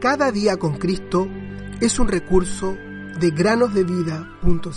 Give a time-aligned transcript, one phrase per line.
[0.00, 1.28] Cada día con Cristo
[1.78, 2.74] es un recurso
[3.20, 4.70] de granosdevida.cl.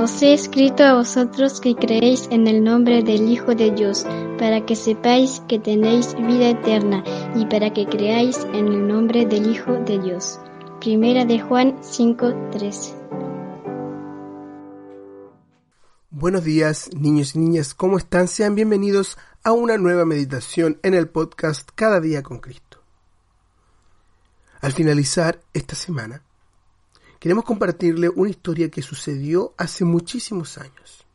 [0.00, 4.06] Os he escrito a vosotros que creéis en el nombre del Hijo de Dios,
[4.38, 7.04] para que sepáis que tenéis vida eterna
[7.36, 10.40] y para que creáis en el nombre del Hijo de Dios.
[10.80, 13.00] Primera de Juan 5:13.
[16.20, 18.28] Buenos días, niños y niñas, ¿cómo están?
[18.28, 22.82] Sean bienvenidos a una nueva meditación en el podcast Cada día con Cristo.
[24.60, 26.22] Al finalizar esta semana,
[27.18, 31.06] queremos compartirle una historia que sucedió hace muchísimos años.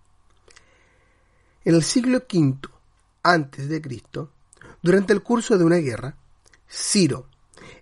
[1.64, 2.68] En el siglo V
[3.22, 4.32] antes de Cristo,
[4.82, 6.18] durante el curso de una guerra,
[6.70, 7.28] Ciro,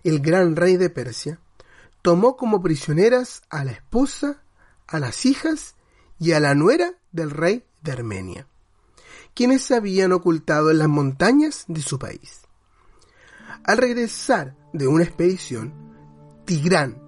[0.04, 1.40] el gran rey de Persia,
[2.02, 4.42] tomó como prisioneras a la esposa,
[4.86, 5.74] a las hijas
[6.18, 8.46] y a la nuera del rey de Armenia,
[9.34, 12.42] quienes se habían ocultado en las montañas de su país.
[13.64, 15.72] Al regresar de una expedición,
[16.44, 17.02] Tigrán,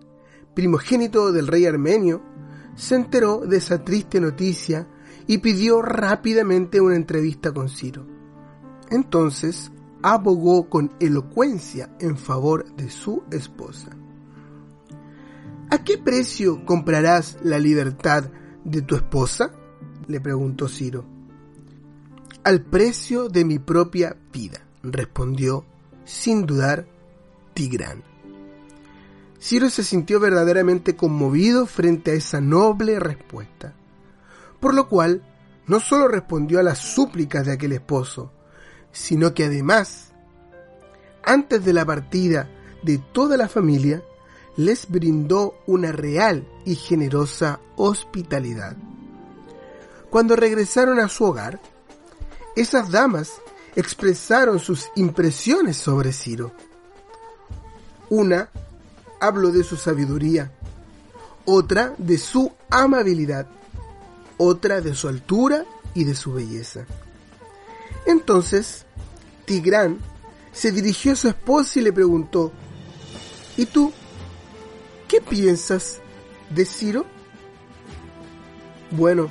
[0.54, 2.22] primogénito del rey armenio,
[2.74, 4.88] se enteró de esa triste noticia
[5.26, 8.06] y pidió rápidamente una entrevista con Ciro.
[8.90, 13.90] Entonces abogó con elocuencia en favor de su esposa.
[15.70, 18.30] ¿A qué precio comprarás la libertad
[18.64, 19.52] de tu esposa?
[20.06, 21.15] le preguntó Ciro.
[22.46, 25.64] Al precio de mi propia vida, respondió,
[26.04, 26.86] sin dudar,
[27.54, 28.04] Tigrán.
[29.40, 33.74] Ciro se sintió verdaderamente conmovido frente a esa noble respuesta,
[34.60, 35.24] por lo cual
[35.66, 38.30] no solo respondió a las súplicas de aquel esposo,
[38.92, 40.12] sino que además,
[41.24, 42.48] antes de la partida
[42.84, 44.04] de toda la familia,
[44.56, 48.76] les brindó una real y generosa hospitalidad.
[50.10, 51.60] Cuando regresaron a su hogar,
[52.56, 53.34] esas damas
[53.76, 56.52] expresaron sus impresiones sobre Ciro.
[58.08, 58.48] Una
[59.20, 60.50] hablo de su sabiduría,
[61.44, 63.46] otra de su amabilidad,
[64.38, 66.86] otra de su altura y de su belleza.
[68.06, 68.86] Entonces,
[69.44, 69.98] Tigrán
[70.52, 72.52] se dirigió a su esposa y le preguntó,
[73.56, 73.92] ¿Y tú
[75.08, 76.00] qué piensas
[76.50, 77.04] de Ciro?
[78.90, 79.30] Bueno,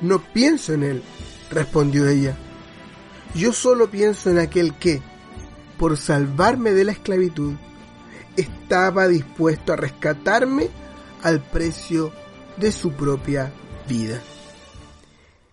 [0.00, 1.02] no pienso en él,
[1.50, 2.36] respondió ella.
[3.34, 5.02] Yo solo pienso en aquel que,
[5.76, 7.54] por salvarme de la esclavitud,
[8.36, 10.70] estaba dispuesto a rescatarme
[11.22, 12.12] al precio
[12.56, 13.52] de su propia
[13.88, 14.22] vida.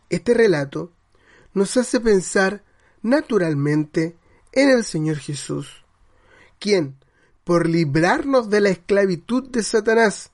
[0.09, 0.91] Este relato
[1.53, 2.63] nos hace pensar
[3.01, 4.15] naturalmente
[4.51, 5.83] en el Señor Jesús,
[6.59, 6.97] quien,
[7.43, 10.31] por librarnos de la esclavitud de Satanás,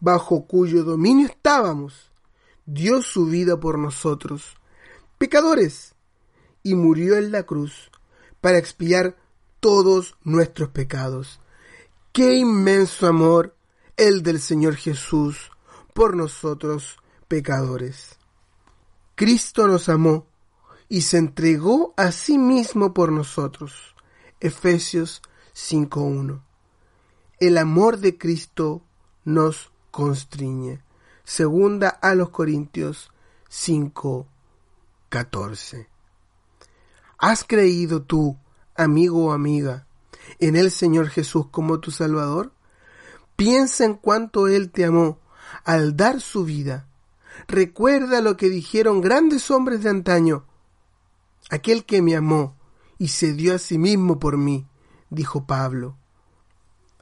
[0.00, 2.10] bajo cuyo dominio estábamos,
[2.66, 4.56] dio su vida por nosotros,
[5.16, 5.93] pecadores,
[6.64, 7.92] y murió en la cruz
[8.40, 9.16] para expiar
[9.60, 11.40] todos nuestros pecados
[12.14, 13.56] Qué inmenso amor
[13.96, 15.50] el del Señor Jesús
[15.94, 18.20] por nosotros pecadores.
[19.16, 20.28] Cristo nos amó
[20.88, 23.96] y se entregó a sí mismo por nosotros.
[24.38, 25.22] Efesios
[25.56, 26.40] 5.1.
[27.40, 28.84] El amor de Cristo
[29.24, 30.84] nos constriñe.
[31.24, 33.10] Segunda a los Corintios
[33.50, 35.88] 5.14.
[37.26, 38.36] ¿Has creído tú,
[38.74, 39.86] amigo o amiga,
[40.40, 42.52] en el Señor Jesús como tu Salvador?
[43.34, 45.20] Piensa en cuánto Él te amó
[45.64, 46.86] al dar su vida.
[47.48, 50.44] Recuerda lo que dijeron grandes hombres de antaño.
[51.48, 52.56] Aquel que me amó
[52.98, 54.66] y se dio a sí mismo por mí,
[55.08, 55.96] dijo Pablo.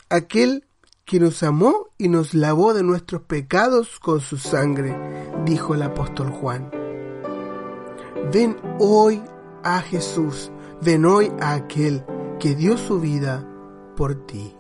[0.09, 0.69] Aquel
[1.05, 4.97] que nos amó y nos lavó de nuestros pecados con su sangre,
[5.45, 6.71] dijo el apóstol Juan.
[8.33, 9.21] Ven hoy
[9.65, 10.51] a Jesús,
[10.81, 12.05] ven hoy a aquel
[12.39, 13.47] que dio su vida
[13.97, 14.55] por ti.